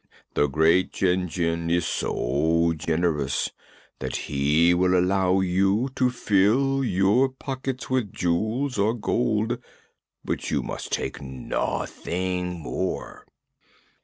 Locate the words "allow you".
4.97-5.89